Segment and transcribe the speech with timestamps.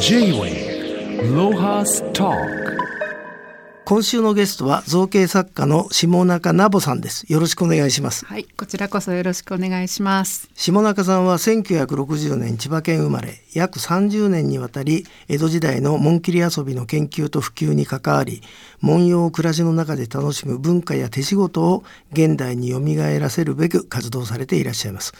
[0.00, 2.30] J-Way ロハスタ
[3.84, 10.48] 今週のゲストは造形作家の下中ナボさんですよろしくお願いしますはい、こちらこそよろしくお願いします。
[10.54, 18.40] 下中さんは1960年千葉県生まれ約30年にわたり江戸時代の紋切り遊びの研究と普及に関わり
[18.80, 25.12] 文様を暮らしの中で楽しむ文化や手仕事を現代によみがえらせるべく活動されていらっしゃいます。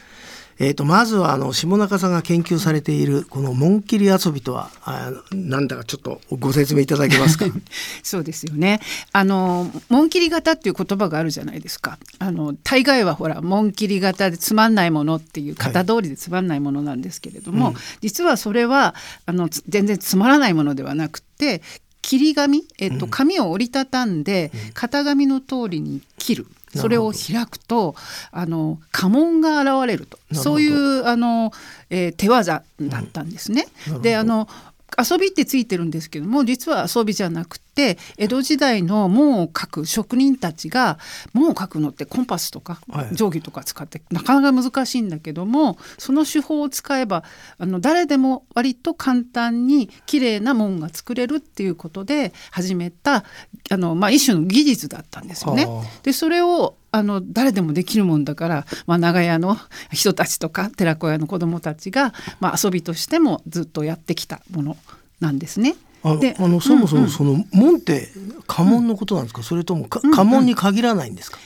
[0.61, 7.47] えー、とまずはあの下中さんが研究されているこの紋切り遊びとはあなんだかちょっとご説明いただけますか？
[8.03, 8.80] そうですよね。
[9.13, 11.99] あの紋切り型っていう言葉があるじゃないですか。
[12.19, 18.95] あの大概はほら紋切り型でつまんないものっていう型通りでつまんないものなんですけれども、はいうん実はそれは
[19.27, 21.63] あのつ全然つまらないものではなくて。
[22.01, 26.47] 切り紙、えっと、紙を折りたたんで、型紙の通りに切る。
[26.75, 27.95] それを開くと
[28.31, 30.19] あの家紋が現れると。
[30.33, 31.53] そういうあの、
[31.89, 33.67] えー手技だったんですね。
[34.03, 34.49] であの
[34.97, 40.99] 遊びってついてるんですけども実は遊びじゃなくて江戸時代の門を書く職人たちが
[41.32, 47.24] 門を書くのってコンパスとかはい定規とか使ってなかなか難しいんだけどもその手法を使えば
[47.59, 53.24] あの誰でも割と簡単に綺麗な門が作れるっていうことで始めた
[53.70, 55.85] あの、まあ、一種の技術だったんですよねはあ。
[56.02, 59.57] でそれをあの誰でもできるもんだから、まあ、長屋の
[59.93, 64.77] 人たちとか寺子屋の子どもたちが、まあ、遊びとしてもずっとやってきたもの
[65.21, 65.77] なんですね。
[66.03, 68.09] あのであのそもそうんうんもその門って
[68.47, 71.39] 家紋のことなんですか、それともか家紋に限らないんですか、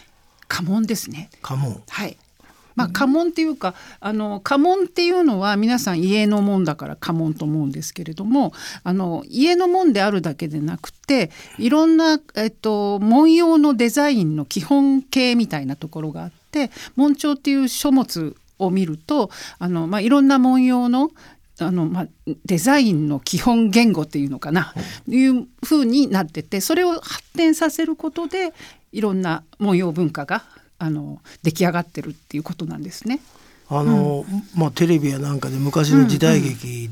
[0.49, 1.31] 家紋ですね。
[1.41, 2.17] 家紋はい。
[2.75, 8.53] まあ家紋っていうかあの家紋っていうのは皆さん家の門だから家紋と思うんですけれども
[8.85, 21.11] あの家の門であるだけでなくていろんな、えっと、文様のデザインの基本形みたいなところがあって紋帳っていう書物を見るとあの、まあ、いろんな文様の
[21.61, 22.07] あのまあ、
[22.45, 24.75] デザインの基本言語っていうのかな、
[25.07, 28.53] いう風になっててそれを発展させることで
[28.91, 30.45] いろんな文様文化が
[30.83, 33.21] あの出来上がってるっていうことなんですね。
[33.69, 34.27] あの、
[34.57, 36.91] まあテレビやなんかで昔の時代劇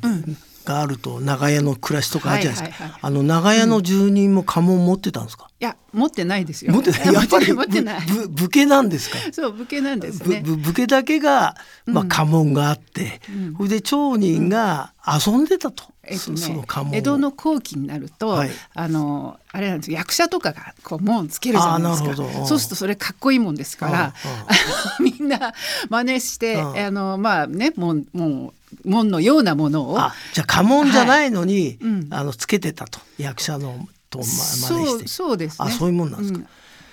[0.64, 3.12] があると長屋の暮らしとかあるじゃないですか、はいはいはい。
[3.14, 6.72] あの長屋の住人も家紋持ってたんですか、いや持ってないですよ。
[6.72, 7.06] 持ってない？
[7.06, 8.06] や やっぱり 持ってない。
[8.06, 9.16] ぶぶ武家なんですか？
[9.32, 10.42] そう武家なんですぶね。
[10.44, 11.56] ぶ武家だけが、
[11.86, 13.20] まあ、家紋があって、
[13.56, 16.94] それで町人が遊んでたと、えっとそそのね家紋を。
[16.96, 18.50] 江戸の後期になると、はい。
[18.74, 19.96] あのあれなんですよ。
[19.98, 22.14] 役者とかがこう門つけるじゃないですか。
[22.46, 24.14] そうするとそれかっこいいもんですから
[25.00, 25.52] みんな
[25.88, 26.78] 真似してうん。
[26.78, 28.52] あのまあね門門
[28.84, 29.98] 門のようなものを。
[29.98, 32.08] あじゃあ家紋じゃないのに、うん。
[32.10, 35.68] あのつけてたと役者のと、ま、そうそうですね。
[35.68, 36.46] あそういうもんなんですか、うん。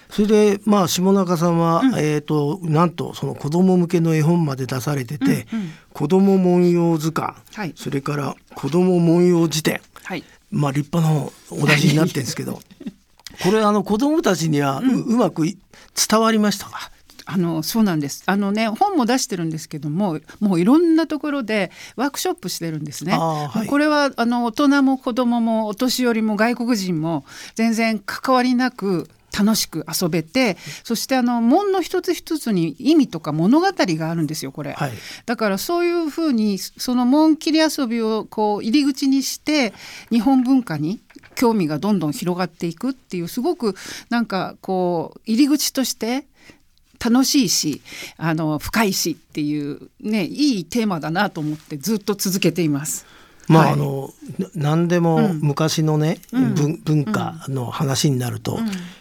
[0.10, 0.28] それ
[0.58, 1.58] でまあ下中さん。
[1.60, 5.72] は、えっ、となんとその子供向けの絵本まで出されてて、うんうん。
[5.94, 7.74] 子供文様図鑑、はい。
[7.76, 10.24] それから子供文様辞典はい。
[10.52, 12.60] まあ立派なお出しになってるんですけど
[13.44, 15.58] これあの子供たちにはう,、うまくい
[16.10, 16.92] 伝わりましたか？
[17.30, 23.14] あのそうなんですあのね本も出してるんですけどももういろんなところでワークショップしてるんですね。
[23.14, 34.72] はいこれはあの大人も子供もお年寄りも外国人も全然関わりなく楽しく遊べてそしてあの門の一つ一つに意味とか物語があるんですよこれ。
[34.72, 34.92] はい
[35.26, 39.74] だからそういうふうにその門切り遊びをこう入り口にして
[40.10, 41.02] 日本文化に
[41.36, 43.76] 興味がどんどん広がっていくっていうすごく
[44.10, 46.26] なんかこう入り口として
[47.04, 47.82] 楽しいし
[48.18, 53.06] あの深いしっていうねいいテーマだなと思ってずっと続けています。
[53.48, 53.74] まあ、はい。
[53.74, 55.40] あのな何でもうん。
[55.42, 56.54] 昔のね、うん。
[56.54, 58.60] 文文化の話になると、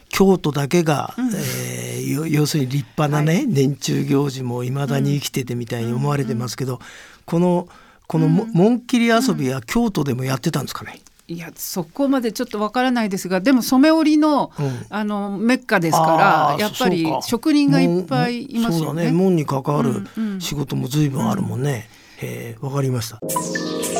[0.09, 6.79] 京都だけが、えーよ要するに立派なね、年中行事もいまだに生きててみたいに思われてますけど、
[7.25, 7.69] この
[8.07, 11.01] このも紋切り遊びは京都でもやってたんですかね？
[11.29, 14.87] いやそこまでちょっとわからないですがでも染め織りの,、うん。
[14.89, 18.87] あのメッカですあからーやっぱり職人がいっぱいいますよね。
[18.87, 19.13] そうだね。
[19.13, 20.41] 門に関わるうんうん。
[20.41, 21.89] 仕事も随分あるもんね。
[22.19, 23.21] へえわかりました。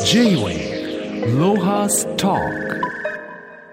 [0.05, 2.35] J-Way ロハスタ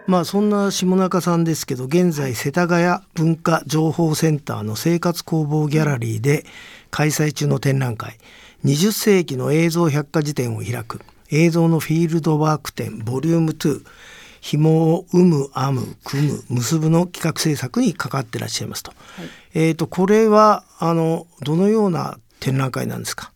[0.06, 6.44] まあそんな下中さんですけど現在世田谷文化情報センターの生活工房ギャラリーで
[6.90, 8.18] 開催中の展覧会
[8.64, 11.00] 20世紀の映像百科事典を開く
[11.30, 13.82] 映像のフィールドワーク展ボリューム2
[14.40, 18.92] 紐を生む編む組む結ぶの企画制作に関わってらっしゃいますと。
[19.54, 23.32] えっ、とこれはあのどのような展覧会なんですか？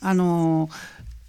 [0.00, 0.68] あの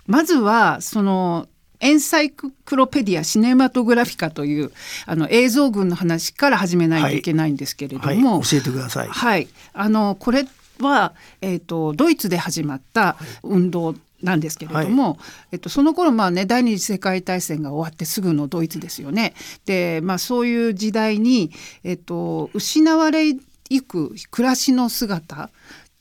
[0.07, 1.48] まずはその
[1.81, 4.71] エンサイクロペディア・シネマトグラフィカという
[5.06, 9.07] あの映像群の話から始めないといけないんですけれどはいも、教えてください。
[9.07, 10.47] はい、あのこれ
[10.80, 15.18] は、えー、とドイツで始まった運動なんですけれども、
[15.51, 19.33] えっと、その頃まあね第二次世界大戦が終わってすぐのドイツですよね。
[19.65, 21.51] で、まあ、そういう時代に、
[21.83, 25.50] えっと、失われいく暮らしの姿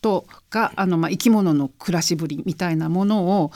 [0.01, 3.53] とがあの、まあ、生き物の暮らしぶりみたいなものを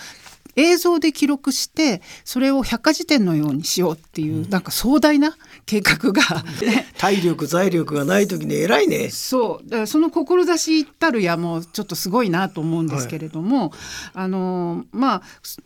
[0.56, 5.36] 映像で記録してそれを百科事典のようにしようっていう、うん、なんか壮大な
[5.66, 9.10] 計画が、ね、 体力財力がない時に偉いね。
[9.10, 9.68] そう。
[9.68, 13.70] だからその志たるやもちょっとすごいなと思うんですけれども、はい、
[14.14, 15.22] あのまあ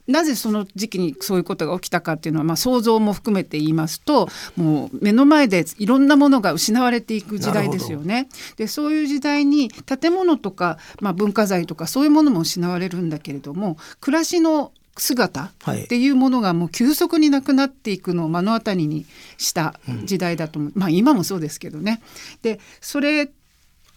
[0.06, 8.28] なぜその時期にそういうことが起きたかっていうのは、まあ、想像も含めて言いますともう目の前でいろんなものが失われていく時代ですよね。
[8.56, 15.50] でそういう時代に建物とか、まあ、文化財とかそういうものも失われるんだけれども暮らしの姿っ
[15.88, 19.06] ていうものがもう急速になくなっていくのを目の当たりに
[19.36, 22.00] した時代だと思う、うん、まあ今もそうですけどね。
[22.42, 23.30] でそれ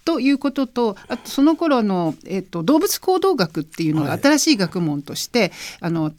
[0.03, 5.51] ということとあとその頃の、えーと、動物行動学っていうのが新しい学問として、はい、
[5.81, 6.12] あの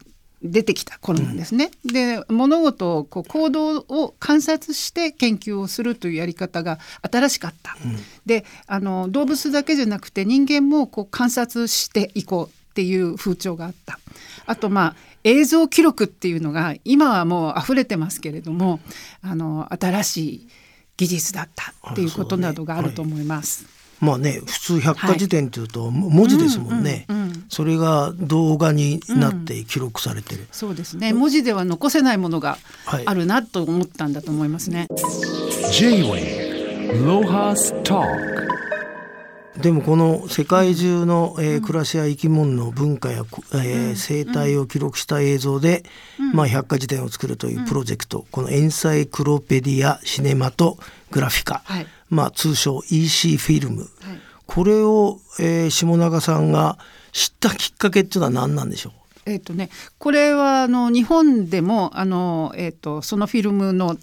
[0.42, 1.70] 出てきた頃なんですね。
[1.84, 6.78] うん、で物事をこう行動を観察して研究をするというやり方が
[7.10, 7.76] 新しかった。
[7.84, 7.96] うん、
[8.26, 13.98] であの動物だけじゃなくて人間もこう観察していこうっていう風潮があった。
[14.46, 18.80] あとまあ映像記録っていうのが今はもう溢れてますけれども
[19.20, 20.48] あの新しい
[20.96, 23.66] 技術だったっていうことなどがあると思います。
[24.00, 27.06] まあね普通百科事典というと文字ですもんね、
[27.48, 31.12] それが動画になって記録されてる、うん、そうですね。
[31.12, 32.58] 文字では残せないものが
[33.04, 35.72] あるなと思ったんだと思いますね、はい、
[39.56, 43.18] でもこの世界中の、えー、暮らしや生き物の文化や、
[43.52, 45.84] えー、生態を記録した映像で、
[46.32, 50.78] まあ、百科事典を作るというプロジェクト、このエンサイクロペディア・シネマト
[51.10, 53.90] グラフィカ、はい、まあ、通称 EC フィルム、はい、
[54.46, 56.78] これを、えー、下永さんが
[57.12, 58.92] 知ったきっかけっていうのは何なんでしょう？
[59.26, 63.96] えーとね、これはあの日本でもあの、えーとそのフィルムの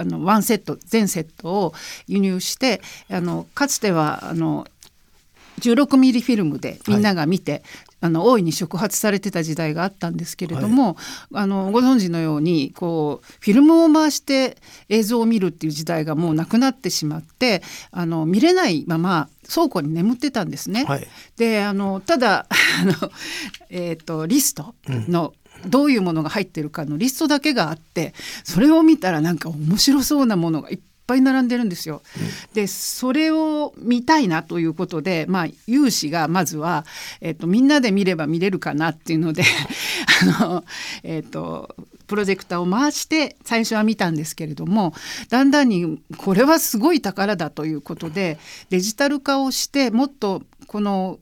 [0.00, 1.74] あのワンセット全セットを
[2.06, 2.80] 輸入して
[3.10, 4.64] あのかつてはあの
[5.58, 7.62] 16ミリフィルムでみんなが見て、はい、
[8.02, 10.94] あの大いに触発されてた時代があったんですけれども、はい、
[11.34, 14.56] あのご存知のようにこうフィルムを回して
[14.88, 20.84] 映像を見るっていう時代がもうなくなってしまってあの見れないまま倉庫に眠ってたんですね。
[20.84, 21.06] はい、
[21.36, 22.46] であのただ
[22.82, 22.92] あの、
[23.70, 25.32] えーと、リストの、
[25.66, 28.14] どういうものが入ってるかのリストだけがあって
[28.44, 30.78] それを見たらなんか面白そうなものがいっ
[31.08, 32.02] ぱい並んでるんですよ。
[32.16, 36.84] うん、でそれを見たいなということで、まあ、有志がまずは、
[37.20, 39.42] えっと、みんなで見れば見れるかなっていうので
[40.38, 40.64] あの、
[41.02, 41.74] えっと、
[42.06, 44.94] プロジェクターを回して最初は見たんですけれども
[45.30, 48.38] だんだんにこれはすごい宝だということで
[48.68, 51.18] デジタル化をしてもっとこの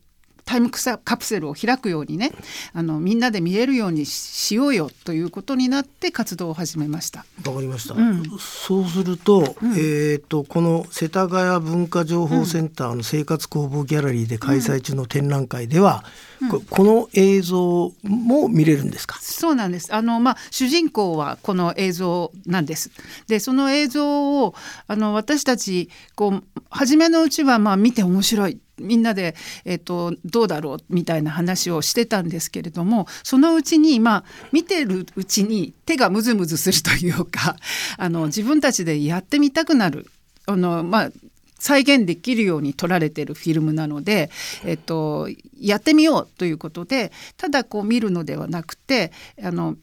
[0.46, 2.31] タイムカプセルを開くようにね
[2.72, 7.26] あのみんなで見えるようにしようよということになって活動を始めました。
[7.44, 16.04] わかりました、うん、そうすると,、うん、えーと、この世田谷文化情報センターの生活工房ギャラリーで開催中の展覧会では、
[16.40, 19.19] うん、ここの映像も見れるんですか？
[19.20, 19.93] そうなんです。
[19.93, 22.93] あの、まあ、主人公はこの映像なんです。
[23.26, 24.54] でその映像を
[24.87, 29.34] あの私たちこう初めのうちはまあ見て面白いみんなで、
[29.64, 37.56] えーと、どうだろうみたいな話をしてたんですけれどもそのうちにまあ見てるうちに手がムズムズするというか
[37.96, 40.06] あの自分たちでやってみたくなる。
[40.48, 41.10] あの、まあ、
[41.58, 44.31] 再現できるように撮られてるフィルムなので、
[44.65, 49.10] えっと、やってみようということでただこう見るのではなくて
[49.43, 49.77] あの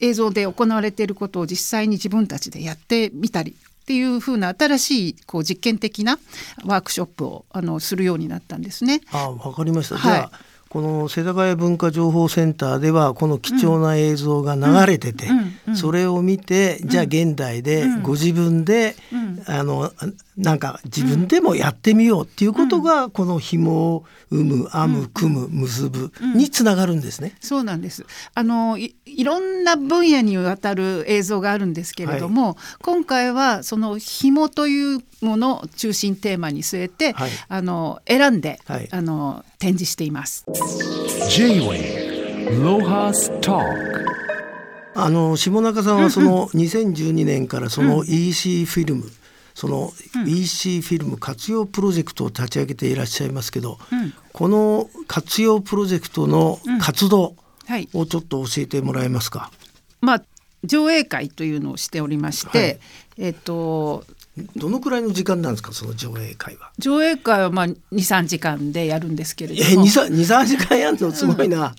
[0.00, 3.56] 映像で行われていることを実際に自分たちでやってみたり
[3.90, 6.20] っていうふうな新しいこう実験的な
[6.64, 9.00] ワークショップをあのするようになったんですね。
[9.10, 15.28] あわかりました、はい、じゃあこの世田谷文化情報センターではこの貴重な映像が流れてて、
[15.74, 18.94] それを見てじゃあ現代でご自分で、
[19.46, 19.90] あの
[20.36, 27.34] なんか自分でもやってみようっていうことが、この紐を生む編む組む結ぶにつながるんですね。
[27.40, 28.06] そうなんです。
[28.34, 40.44] あのいろんな分野にわたる映像があるんですけれども、はい、今回はその紐というものを中心テーマに据えて、はい、あの選んで、はい、あの展示しています。
[41.28, 44.00] J-Way ロハスター
[44.94, 49.04] あの下中さんはその2012年からその EC フィルム、
[49.54, 49.92] その
[50.26, 57.36] EC フィルム活用プロジェクトを立ち上げていらっしゃいますけど、うん、この活用プロジェクトの活動
[57.94, 59.52] をちょっと教えてもらえますか？
[60.00, 60.22] まあ
[60.64, 62.78] 上映会というのをしておりまして、はい、
[63.18, 64.04] えっ、と
[64.56, 66.70] どのくらいの時間なんですかその上映会は？
[66.78, 71.74] 上映会はまあ23時間でやるんですけれどえも23時間やるのすごいな。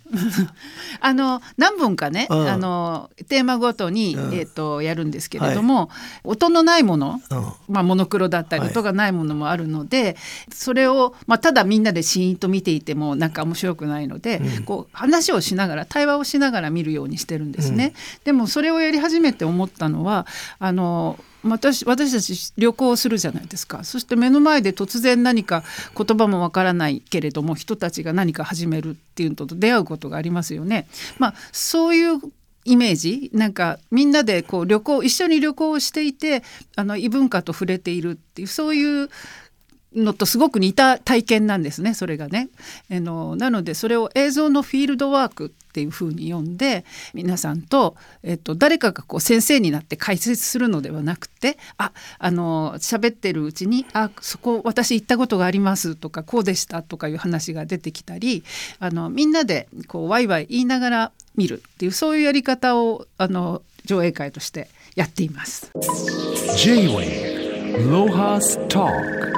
[1.00, 2.48] あの何本かね、うん。
[2.50, 4.34] あのテーマごとに、うん。
[4.34, 5.89] えー、とやるんですけれども、
[6.24, 7.74] 音のないもの、うん。
[7.74, 8.72] まあ、モノクロだったりはい。
[8.72, 10.17] 音がないものもあるので、
[10.53, 14.63] それを、まあ、ただみんなでシーンと見ていてもなんか面白くないので、うん。
[14.63, 17.93] こう話をしながら対話をしながら見るようにしてるんですね。
[18.25, 20.27] でもそれをやり始めて思ったのは
[20.60, 25.63] あの私私たち旅行するじゃないですかそして目の前で突然何か
[25.98, 30.88] 言葉もわからないけれども人たちが何か始めるっていうのと出会うことがありますよね。
[31.17, 32.19] まあ、そういう
[32.63, 36.43] イメージなんかみんなでこう旅行一緒に旅行をしていて
[36.75, 39.10] あの異文化と触れているっていうそういう
[39.95, 42.50] のとすごく似た体験なんですねそれがね。
[42.91, 58.44] あのなのでそれを映像のフィールドワークっていうふうに呼んで皆さんと、えっと、誰かがこう先生になって解説するのではなくてああの喋ってるうちに「あそこ私行ったことがあります」とか「こうでした」とかいう話が出てきたり
[58.80, 65.72] あのみんなでこうワイワイ言いながら見るっていうそういうやり方をあの上映会としてやっています。
[66.58, 69.32] J-Wave Lohas Talk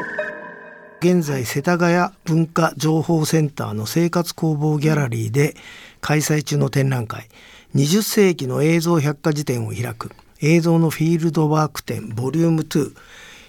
[1.03, 5.53] 現在世田谷文化情報センターの生活工房ギャラリーで
[6.03, 7.29] 開催中の展覧会。
[7.75, 10.11] 20世紀の映像百科事典を開く。
[10.41, 12.93] 映像のフィールドワーク展ボリューム2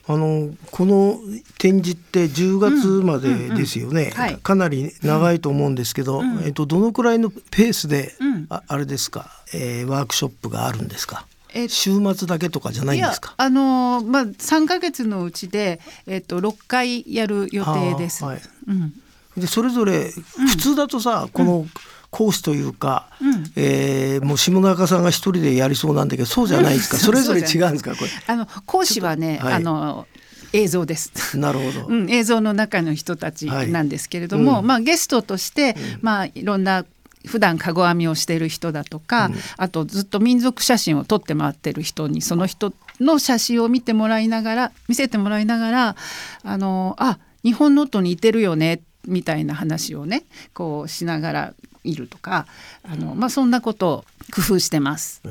[0.06, 1.18] あのこの
[1.58, 4.36] 展示って10月までですよね、はい。
[4.36, 8.46] かなり長いと思うんですけど、えっと、どのくらいのペースで、うん。
[8.50, 11.26] ああれですか、えーワークショップがあるんですか？
[11.54, 13.34] え週末だけとかじゃないんですか？
[13.36, 18.24] やあのまあ3ヶ月のうちでえっと6回やる予定です。
[18.24, 18.42] はい。
[18.68, 18.92] うん。
[19.36, 20.10] でそれぞれ
[20.50, 21.66] 普通だとさ、この
[22.14, 23.52] 講師というか、うん。
[23.56, 27.96] えーもう下中さんが一人でやりそうなんだけどそうじゃないですか、それぞれ違うんですか？
[27.96, 29.54] こあの講師はね、はい。
[29.54, 30.06] あの
[30.52, 31.10] 映像です。
[31.34, 33.72] れなるほど、うん、映像の中の人たちはい。
[33.72, 34.66] なんですけれども、うん。
[34.66, 36.84] まあ、ゲストとして、まあ、いろんな
[37.26, 45.96] 普段かご編みをしている人だとか、あとずっと民族写真を撮って回ってる人にその人の写真を見てもらいながら見せてもらいながら
[46.44, 51.54] あのあ日本のと似てるよねみたいな話をねこうしながら
[51.84, 52.46] いるとか
[52.82, 55.22] あの、まあ、そんなことを工夫してます。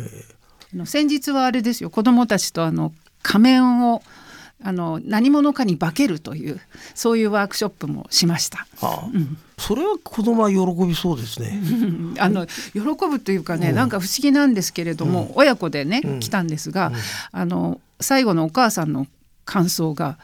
[0.74, 1.89] あの先日はあれですよ。
[1.89, 4.01] 子どもたちとあの仮面を
[4.65, 6.60] あの何者かに化けるという
[6.95, 8.65] そういうワークショップもしました。
[8.79, 9.10] はあ。
[9.57, 16.91] それは子供は喜びそうですね、う んあの喜ぶというかね、なんか不思議なんですけれども、親子でね、来たんですが、
[17.31, 19.07] あの最後のお母さんの
[19.45, 20.17] 感想が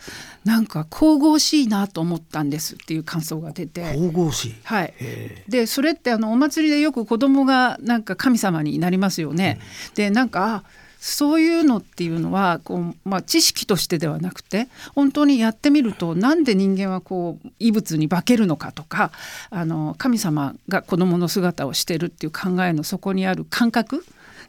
[0.46, 3.82] なんか神々しいなと思ったんですっていう感想が出て。
[3.94, 4.56] 神々しい。
[4.64, 9.60] はい、へでそれってあのお祭りでよく子供がなんか神様になりますよね。
[9.96, 10.64] でなんかあ
[11.00, 19.12] そういうのっていうのはこう、まあ、知識としてではなくて本当にやってみるとなんで人間はこう異物に化けるのかとか
[19.50, 24.04] あの神様が子供の姿をしてるっていう考えのそこにある感覚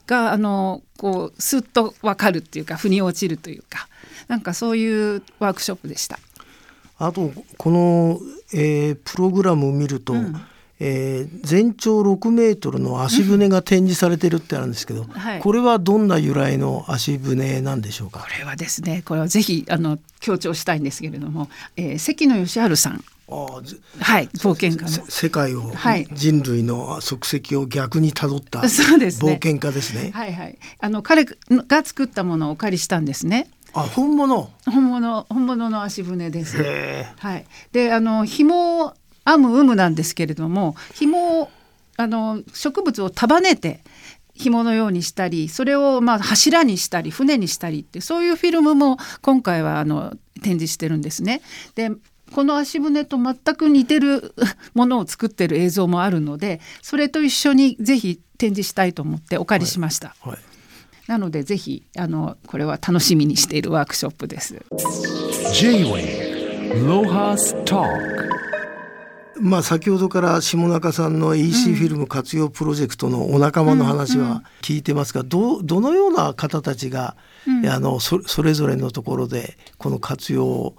[0.09, 3.89] があのこうスッと分かるっていうか腑に落ちるというか
[4.31, 6.19] なんかそういうワークショップでした。
[6.99, 8.21] あとこの、
[8.55, 10.15] えープログラムを見ると、
[10.79, 15.41] えー全長6メートルの足船が展示されてるってあるんですけど、はい。
[15.41, 18.21] これはどんな由来の足船なんでしょうか？
[18.21, 23.05] これはですねこれはぜひあの強調したいんですけれども、えー関野義治さん。
[23.33, 26.07] あはい冒険家世界を、はい。
[26.13, 29.33] 人類の足跡を逆にたどったそうですね。
[29.33, 30.11] 冒険家ですね。
[30.13, 30.59] はいはい。
[30.81, 31.37] あの彼が
[31.85, 34.51] 作ったものをお借りしたんですねあ本物。
[34.67, 36.59] 本物本物の足船です。
[37.19, 37.47] はい。
[37.73, 41.51] であの紐を編む有無なんですけれども紐を
[41.97, 43.83] あの植物を束ねて
[44.35, 51.43] 紐のようにしたりそれをまあ柱にしたり船にしたりってそういうフィルムも今回はあの展示してるんですね。
[51.75, 51.91] で
[52.33, 54.35] この足船と全く似てる
[54.75, 60.15] ものを作ってる映像もあるのでそれと一緒にぜひ展示したいと思ってお借りしました。
[60.21, 60.39] はい
[61.11, 64.65] なのでぜひあのこれは楽しみにしているワークショップです。
[65.53, 68.31] J-Wave Lohas Talk
[69.41, 77.17] まあ先ほどから下中さんの EC フィルム活用プロジェクトのお仲間の話は聞いてますが、どうどのような方たちが、
[77.69, 80.77] あのそそれぞれのところでこの活用を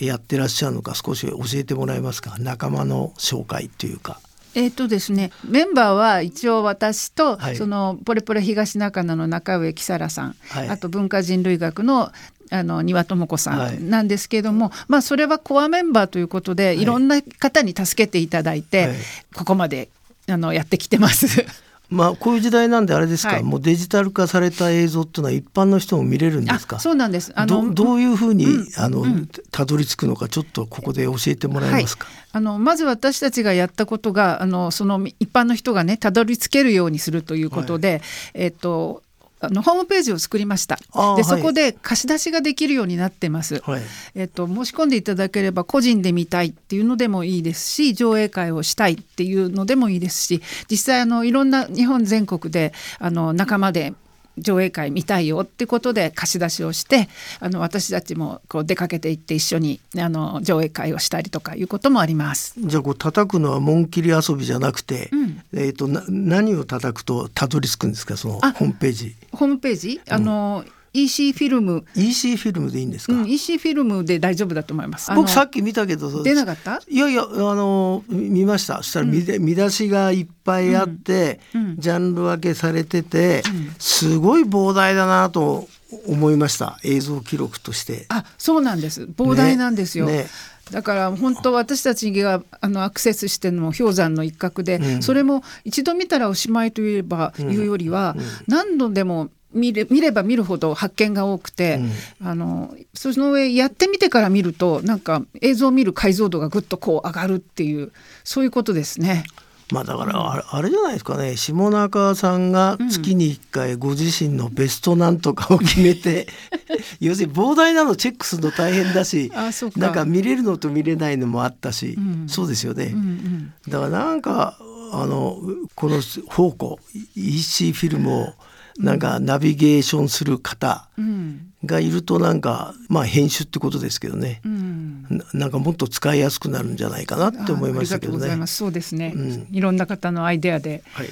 [0.00, 2.36] えやってらっしゃるのか少し教えてもらえますか？
[2.38, 4.20] 仲間の紹介というか。
[4.54, 7.56] えーとですね、メンバーは一応私と、はい。
[7.56, 10.68] そのポレポレ東中野の中上木更さん、はい。
[10.68, 12.10] あと文化人類学の
[12.52, 13.76] あの庭智子さはい。
[13.78, 18.96] んなんですけれども、まあそれはコアメンバーということで、い、ろんな方に助けていただいて、はい。
[19.34, 19.88] ここまで
[20.28, 21.46] あのやってきてます。
[21.90, 23.42] まあこういう時代なんであれですか、はい。
[23.42, 26.76] もうデジタル化された映像っていうのは一般の人も見れるんですか？
[26.76, 27.32] あそうなんです。
[27.34, 28.66] あのどどういうふうに、うん。
[28.76, 29.28] あの、うん。
[29.50, 38.02] たどり着くのかちょっとここで教えてもらえますか、あのまず私たちがやったことがあのその一般の人がねたどり着けるようにするということで、
[38.34, 39.02] えっと
[39.40, 40.78] あのホームページを作りました。
[41.16, 43.82] でそこで貸し出しができるようになってます、はい。
[44.14, 53.94] えっと、申し込んでいただければ個人で見たいっていうのでもいいですし上映会をしたいっていうのでもいいですし実際あのいろんな日本全国であの仲間で
[54.38, 57.08] 上映会見たいよってことで貸し出しをして
[57.40, 62.54] あの私たちもこう出かけていって一緒にあの上映会をしたりとかいうこともあります。
[62.58, 65.42] じゃあこう叩くのは紋切り遊びじゃなくて、うん。
[65.54, 68.16] えっ、とな何を叩くとたどり着くんですか？
[68.16, 69.16] そのあホームページ。
[69.32, 70.00] ホームページ？
[70.08, 75.10] あの、EC フィルム、EC フィルムでいいんですか、うん、EC フィルムで大丈夫だと思います。
[75.14, 76.80] 僕さっき見たけど出なかった？
[76.88, 78.78] いやいやあの見ました。
[78.78, 81.60] そしたら見,、見出しがいっぱいあって、うん。
[81.60, 81.76] うん。
[81.78, 83.42] ジャンル分けされてて、
[83.78, 85.68] すごい膨大だなと
[86.06, 86.78] 思いました。
[86.82, 88.06] 映像記録として。
[88.08, 89.02] あそうなんです。
[89.02, 90.06] 膨大なんですよ。
[90.06, 90.12] ね。
[90.12, 90.26] ね
[90.70, 95.02] だから本当私たちがあのアクセスしてるのも氷山の一角で、うん。
[95.02, 98.16] それも一度見たらおしまいといえば、いうよりは、
[98.46, 101.80] 何度でも見れ見れば見るほど発見が多くて、
[102.22, 107.92] あのその上やってみてから見るとなんか映像を見る解像度がぐっとこう上がるっていう
[108.24, 109.24] そういうことですね。
[109.72, 111.36] まあだからあれじゃないですかね。
[111.36, 116.26] 下中さんが月に1回ご自身のベストなんとかを決めて、
[117.00, 119.32] 要するに膨大なのチェックするの大変だし
[119.76, 122.28] なんか見れるのと見れないのもあったし、ん。
[122.28, 122.86] そうですよね。
[122.86, 123.52] うんうん。
[123.68, 124.58] だからなんか
[124.92, 125.38] あの
[125.74, 126.80] この宝庫
[127.14, 128.34] EC フィルムを
[128.78, 131.46] なんかナビゲーションする方うん。
[131.64, 135.02] がいるとなんかまあ編集ってことですけどね、うん。
[135.10, 138.18] ななんかもっと使いやすくなるんじゃないかなって思いましたけどね。
[138.18, 138.46] あありがとうございま。
[138.46, 138.56] す。
[138.56, 139.46] そうですね、うん。
[139.50, 140.82] いろんな方のアイデアで。
[140.92, 141.08] はい。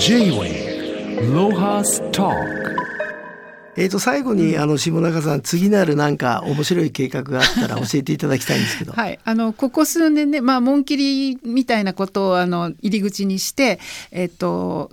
[0.00, 0.80] J-Wave
[1.32, 2.70] Lohas Talk.
[3.76, 8.92] えー、と最後にあの下中さん次なるなんか面白い計画があったら教えていただきたいんですけど。
[8.96, 13.78] はい、あのここ数年ね、まあ、紋切りみたいなことをあの入り口にして、
[14.10, 14.90] えっと、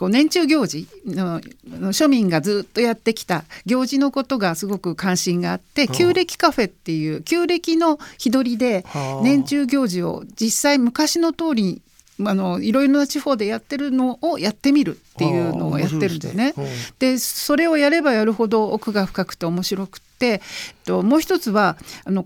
[0.00, 9.22] こう年中行事のの庶民がずっとやってきた行事のことがすごく関心があって旧暦カフェっていう旧暦の日取りではあ。
[9.22, 11.82] 年中行事を実際昔の通りに
[12.26, 16.54] あのいろいろな地方でやってるのをやってみるっていうのをやってるんですね。
[16.98, 20.40] でそれをやればやるほど奥が深くて面白くて、えっ
[20.86, 22.24] と、もう一つはあの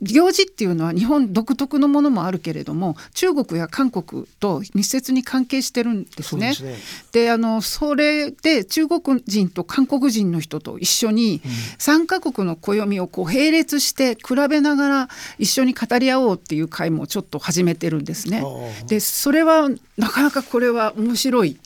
[0.00, 6.48] 行事っていうのは日本独特のものもあるけれども中国や韓国と密接に関係してるんですね。
[6.48, 6.76] ですね
[7.12, 11.40] であのそれで中国人と韓国人の人と一緒に
[11.78, 15.08] 3カ国の暦をこう並列して比べながら
[15.38, 18.44] 一緒に語り合おうっていう会もちょっと始めてるんですね
[18.86, 21.58] でそれはなかなかこれは面白い。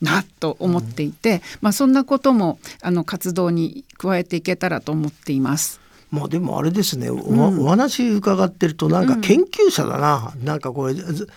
[0.00, 5.79] なと思っていて、まあ、そんなこともあの活動に加えていけたらと思っています。
[6.10, 11.28] まあでもあれですねお,、お話伺ってるとなんか研究者だな、なんかこれず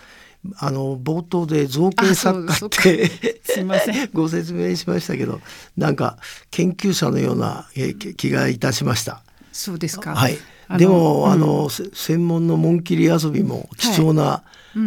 [0.56, 5.40] あの冒頭で造形作家って すいませんご説明しましたけど
[5.76, 6.18] なんか
[6.50, 9.22] 研究者のようなえ気気がいたしました。
[9.52, 10.14] そうですか。
[10.14, 10.38] はい
[10.78, 14.42] でも、うんあのせ専門の紋切り遊びも貴重な、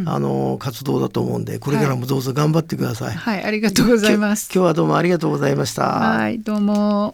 [0.06, 3.16] あの活動だと思うんでこれからもどうぞ頑張ってください。
[3.16, 4.50] はい、ありがとうございます。
[4.54, 5.84] 今日はどうもありがとうございました。
[5.84, 7.14] はい、どうも。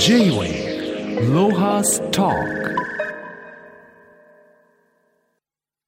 [0.00, 0.67] J-Wave
[1.20, 2.67] Lohas Talk